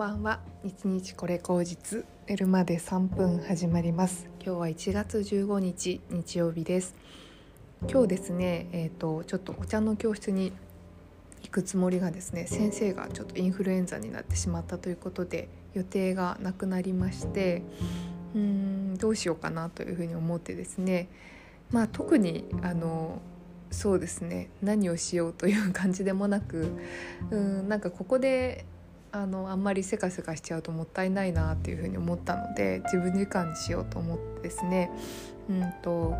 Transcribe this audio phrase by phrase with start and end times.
[0.00, 0.40] ばんは。
[0.64, 2.06] 一日これ口実。
[2.26, 4.30] 寝るまで3分始まります。
[4.42, 6.94] 今日は1月15日日曜日です。
[7.86, 10.54] 今日ですねえっ、ー、とちょっとお茶の教室に
[11.42, 17.62] 行くつもりがですね先生がちょっとインフルエンザになってしまったということで予定がなくなりまして
[18.34, 21.08] うーんどうしようかなというふうに思ってですね。
[21.72, 23.20] まあ特にあの
[23.70, 26.72] そうですね何をしようという感じでもなく
[27.30, 28.64] うんなんかここで
[29.12, 34.90] あのあんまりせかせかしちゃうともったいないなっていうふうに思ったので自分時間にしようと思ってですね
[35.48, 36.14] うんと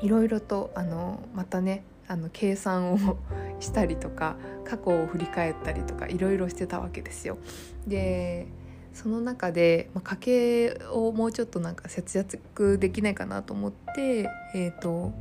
[0.00, 2.98] いろいろとあのまたねあの計算を
[3.60, 7.38] したりとか過去を振り返ったりとかいろいろしてたわけですよ。
[7.86, 8.46] で
[8.92, 15.12] その中で、まあ、家計をもうちょっとなんか節約できないかなと思って、えーと、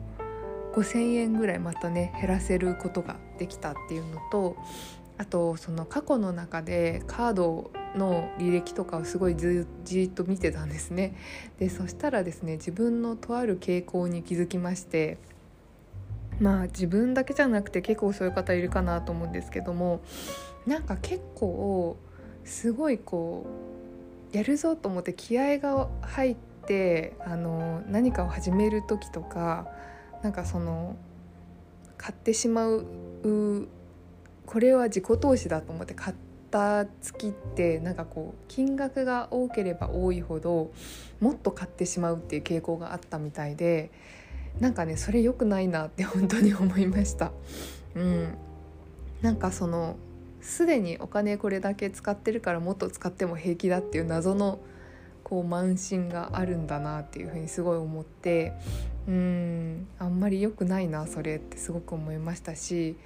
[0.74, 4.58] 5,000円ぐらいまたね減らせることができたっていうのと
[5.22, 11.16] あとその過去の中でカードの履歴とかをすごいずじっと見てたんですね。
[11.60, 15.20] でそしたらですね自分のとある傾向に気づきまして
[16.40, 20.02] まあ自分だけじゃなくて結構そういう方いるかなと思うんですけども
[20.66, 21.98] なんか結構
[22.44, 23.46] すごいこ
[24.34, 26.36] うやるぞと思って気合が入っ
[26.66, 29.68] てあの何かを始める時とか
[30.24, 30.96] なんかその
[31.96, 33.68] 買ってしまう
[34.46, 36.16] これは自己投資だと思って買っ
[36.50, 40.72] た月ってなんかこう金額が多ければ多いほど
[41.20, 43.92] もっと買ってしまうっていう傾向があったみたいで
[44.60, 47.32] なんかねそれ良くないなって本当に思いました。
[47.96, 48.36] うん、
[49.22, 49.96] なんかその
[50.42, 54.60] すでにお金これだけ使ってるからもっと使っても平気だっていう謎の
[55.24, 58.54] こう慢心があるんだなっていうふうにすごい思って
[59.08, 62.98] うんあんまり良くないなそれってすごく思いましたし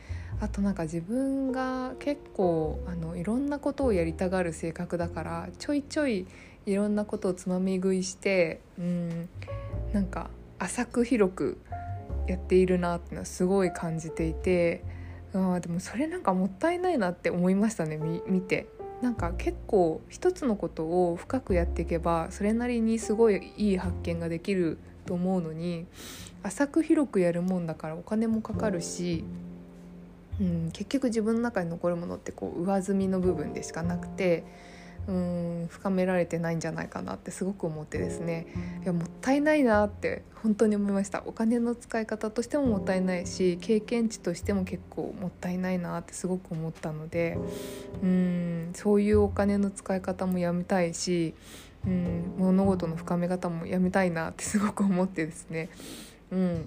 [0.41, 6.28] あとなんか自分が結構あのいろんなことをやりたがる性格だからちょいちょい
[6.66, 9.29] いろんなことをつまみ食いしてうん
[9.94, 10.29] なんか
[10.59, 11.57] 浅く広く
[12.28, 14.84] やっているなってのはすごい感じていて
[15.34, 17.97] あでもそれなんかもったいないなって思いましたね
[18.28, 18.68] 見て。
[19.01, 25.85] なんか結構一つのことを深くやっていけばそれなりにすごいいい発見ができると思うのに
[26.44, 29.24] 浅く広くやるもんだからお金もかかるし
[30.40, 34.44] うん、結局自分の中に残るものってこう上積みの部分でしかなくて
[35.07, 38.47] うん深められてないんじゃないかなってすごく思ってですね。
[38.84, 41.22] いやもったいないなって本当に思いました。
[41.25, 47.38] お金の使い方としてももったいないし経験値としても結構もったいないなってすごく思ったので
[48.01, 51.35] うんそういうお金の使い方もやめたいし
[51.85, 55.69] うん物事の深め方もやめたいなってすごく思ってですね。
[56.31, 56.66] うん。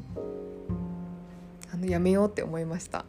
[1.79, 3.05] のやめようって思いました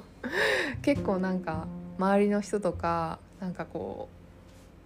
[0.82, 1.66] 結構なんか
[1.98, 4.24] 周りの人とかなんかこう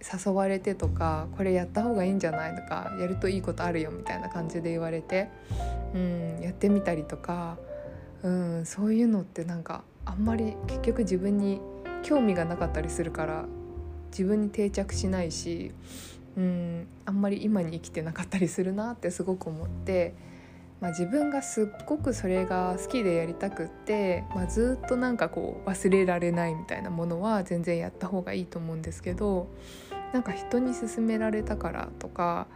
[0.01, 5.29] 誘われてとかこれやった方がいいんじゃないとかやるといいことあるよみたいな感じで言われて、
[5.93, 7.57] うん、やってみたりとか、
[8.23, 11.59] うん、そういうのってなんかあんまり結局自分に
[12.03, 13.45] 興味がなかったりするから
[14.11, 15.71] 自分に定着しないし、
[16.37, 20.13] うん、あんまり今に生きてなかったりするなってすごく思って。
[20.81, 29.49] まあ、自分がすっごくそれが好きでやりたくって、まあ、ずっとなんかこう忘れられないみたいなものは全然やった方がいいと思うんですけど
[30.13, 32.47] なんか人に勧められたからとか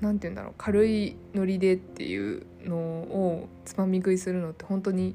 [0.00, 5.14] 何て言うんだろう軽いノリでっていうのをつまみ食いするのって本当に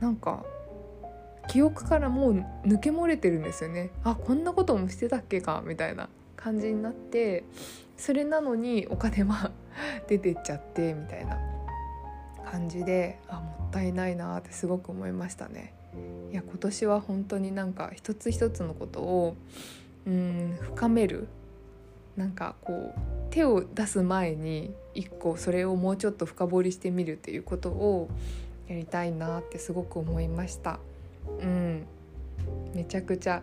[0.00, 0.44] なんか
[1.48, 3.90] 記憶からもう抜け漏れてるんですよね。
[4.04, 7.44] あこんなこともしてたっけかみたいな感じになって
[7.96, 9.50] それなのにお金は
[10.08, 11.47] 出てっちゃってみたいな。
[12.50, 15.74] 感じであもったいないなってすごく思いましたね。
[16.30, 19.36] いや今年は本当になんか一つ一つのことを
[20.06, 21.28] うん深める
[22.16, 22.98] なんかこう
[23.30, 28.08] 手を出す前に一個それをもうちょっと深掘りしてみるっていうことを
[28.68, 30.78] やりたいなってすごく思いました。
[31.40, 31.86] うん
[32.74, 33.42] めちゃくちゃ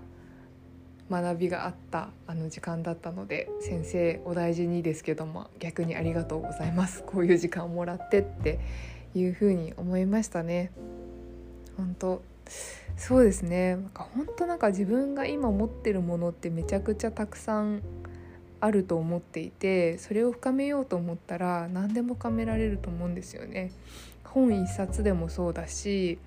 [1.10, 8.60] 学びがあったあの時間だったので先生お大事にですけども逆にありがとうございますこういう時間をもらってって
[9.16, 10.72] いうふうに思いましたね。
[11.78, 12.22] 本当
[12.96, 17.82] そうですねなんか本当なんか自分が今持ってるものってめちゃくちゃたくさん
[18.62, 23.72] あると思っていてそれを深めようと思ったら何でも深められると思うんですよね。
[24.24, 26.18] 本一冊でもそうだし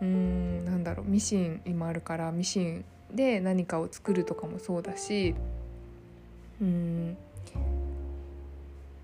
[0.00, 5.34] うーんなんだろうミシン今あるからミシンで何かを作るとかもそうだし
[6.60, 7.16] うん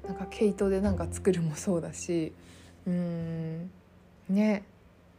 [0.06, 2.32] なんか毛糸で何か作るもそうだし
[2.88, 3.70] うん。
[4.28, 4.64] ね。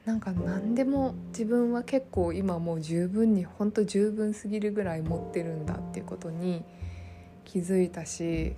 [0.05, 6.63] なんか何でも自分は結構今もう十分にほんと十分すぎるぐらい持ってるんだっていうことに
[7.45, 8.55] 気づいたし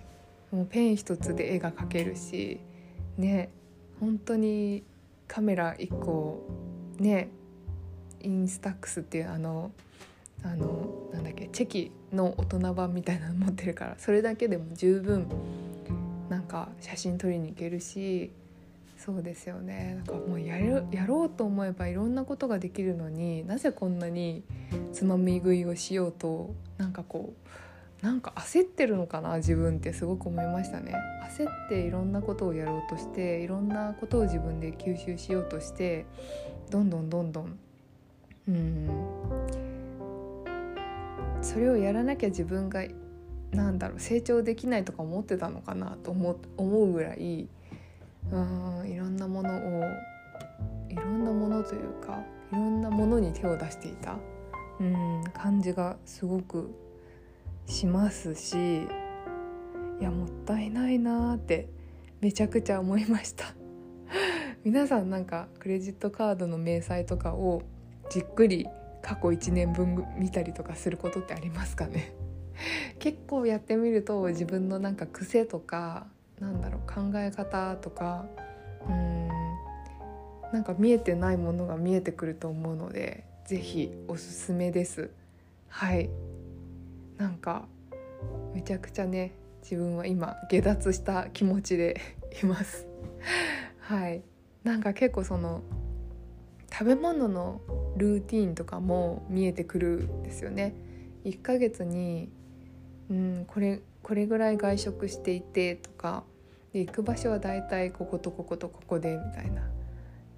[0.52, 2.60] もうペン一つで絵が描けるし
[3.18, 3.50] ね。
[4.00, 4.84] 本当に
[5.28, 6.48] カメラ1個
[6.98, 7.30] ね。
[8.24, 9.72] インスタックスっていうあの
[10.44, 15.28] あのなんだっけチェキの大人版みたいなの持ってるからそれだけでも十分
[16.30, 18.31] なんか写真撮りに行けるし
[19.03, 19.95] そうですよね。
[19.95, 24.44] なんかもうやるやろうと思えばいろんなことができるのになぜこんなに
[24.94, 27.33] つまみ食いをしようとなんかこ
[28.01, 30.94] うなんか焦ってるのかな自分ってすごく思いましたね。
[31.36, 36.06] 焦っていろんなことをやろうとしていろんなことを自分で吸収しようとして
[36.69, 37.59] どんどんどんどん
[38.50, 38.89] うん
[41.42, 42.83] それをやらなきゃ自分が
[43.50, 47.48] なんだろう成長できないとか思ってたのかなと思思うぐらい
[48.31, 49.83] うんいろんなものを
[50.89, 52.19] いろんなものというか
[52.51, 54.18] いろんなものに手を出していた。
[54.80, 56.74] うん感じがすごく
[57.68, 58.83] しますし
[60.00, 61.69] いやもったいないなって
[62.19, 63.45] めちゃくちゃ思いました。
[64.66, 67.62] 皆さんなんかクレジットカードの明細とかを
[68.10, 68.68] じっくり
[69.04, 72.13] 過去1年分見たりとかすることってありますかね？
[72.98, 76.07] 結構やってみると自分のなんか癖とか
[76.42, 78.26] なんだろう考え方とか
[78.90, 79.30] うん
[80.52, 85.12] なんか見えてないものが見えてくると思うので是非おすすめです。
[85.70, 86.10] はい。
[87.18, 87.68] なんか
[88.54, 92.02] めちゃくちゃね自分は今下脱した気持ちで
[92.44, 92.86] います。
[93.80, 94.24] はい。
[94.64, 95.62] なんか結構その
[96.72, 97.62] 食べ物の
[97.96, 100.74] ルーティンとかも見えてくるんですよね。
[101.24, 102.30] 1ヶ月に
[103.10, 106.24] うんこれこれぐらい外食していてとか
[106.74, 109.62] で行く場所はだいたいこことこことここでみたいな。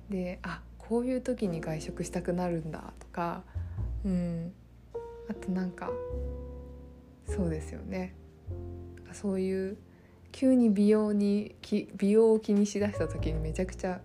[0.09, 3.43] であこういう時に外食したくなるんだとか
[4.05, 4.53] うん。
[5.29, 5.89] あとなんか
[7.25, 8.15] そうですよね。
[9.13, 9.77] そういう
[10.31, 11.55] 急に美容に
[11.95, 14.01] 美容を気にしだした時にめちゃくちゃ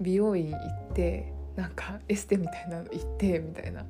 [0.00, 3.84] 美容院行ってなんかエステみたいなの行ってみたいな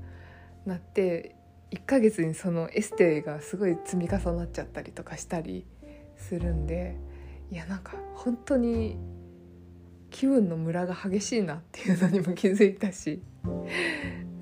[0.66, 1.36] なって
[1.70, 5.64] 1ヶ月にそのエステがすごい積み重なっちゃったりとかしたり
[6.16, 6.96] するんで
[7.50, 8.98] いやなんか本当に
[10.10, 13.22] 気分のムラが激しいなっていうのにも気づいたし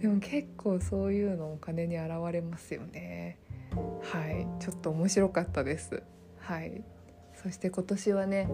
[0.01, 3.39] でも結構そういうのお金に現れますよね。
[4.03, 4.47] はい。
[4.61, 6.03] ちょっと面白かったです。
[6.39, 6.85] はい。
[7.43, 8.49] そして今年はね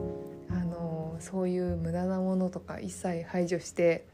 [0.51, 4.07] あのそういう無駄なものとか一切排除して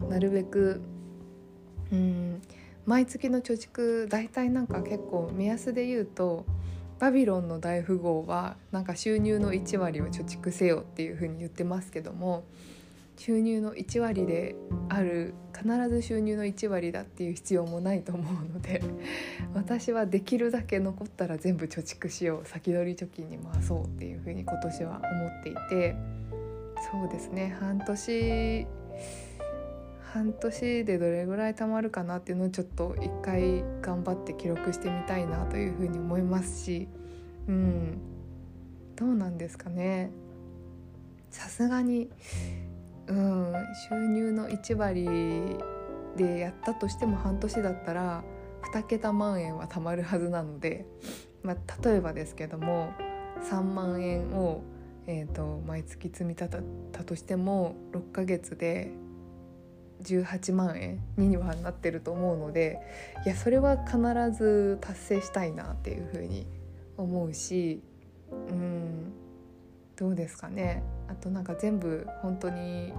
[0.00, 0.80] なるべく
[1.92, 2.42] うん
[2.86, 6.46] 毎月の貯蓄大体なんか結構目安で言うと
[7.02, 12.44] バビロンの大富豪はなんか収入の1割を貯蓄せよっていうふうに言ってますけども
[13.16, 14.54] 収入の1割で
[14.88, 18.84] ある必ず収入の1割だっていう必要もないと思うので
[19.52, 25.96] 私はできるだけ残ったら全部貯蓄しよう先取り貯金に回そうっていうふうに今年は思っていて
[26.92, 28.66] そうですね半年
[30.12, 36.86] 半年でどれぐらい貯まるかなっていうのをちょっと一回頑張って記録してみたいなというふうに思いますし
[37.48, 37.98] うん。
[38.94, 40.10] どうなんですかね。
[41.30, 42.10] さすがに
[43.06, 43.54] うん。
[43.88, 45.56] 収入の1割
[46.18, 48.22] でやったとしても半年だったら
[48.74, 50.84] 2桁万円は貯まるはずなので、
[51.42, 52.92] まあ、例えばですけども
[53.50, 54.62] 3万円を、
[55.06, 58.92] えーと毎月積み立てたとしても6ヶ月で
[60.02, 62.80] 18万円にはなってると思うので
[63.24, 63.98] いやそれは必
[64.36, 66.46] ず達成したいなっていうふうに
[66.96, 67.82] 思うし
[68.30, 69.12] うん
[69.96, 70.82] どうですかね。
[71.08, 72.92] あとなんか全部本当に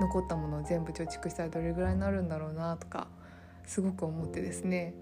[0.00, 3.08] 残ったものを全部貯蓄したらどれぐらいになるんだろうなとか
[3.66, 4.94] すごく思ってですね。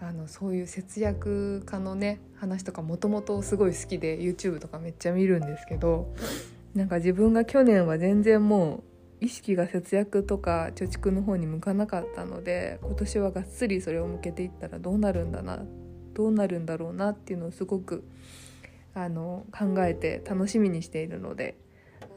[0.00, 6.14] あのそういう節約家のね話とかもともとすごい好きで YouTube とかめっちゃ見るんですけど
[6.74, 8.82] なんか自分が去年は全然もう
[9.20, 15.62] 意識が節約とか貯蓄の方に向かなかったので今年はがっつりそれを向けていったらどうなるんだな
[16.14, 18.04] どうなるんだろうなっていうのをすごく
[18.94, 21.56] あの考えて楽しみにしているので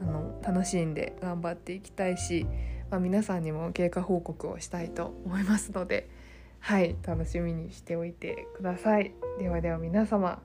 [0.02, 2.46] あの楽しんで頑張っていきたいし、
[2.90, 6.10] まあ、皆さんにも経過報告をしたいと思いますので
[6.60, 9.14] はい楽しみにしておいてください。
[9.40, 10.42] ではでは皆様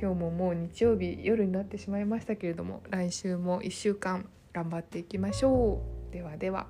[0.00, 6.12] 今日ももう日曜日夜になってしまいましたけれども来週も1週間頑張っていきましょう。
[6.12, 6.66] ではでは。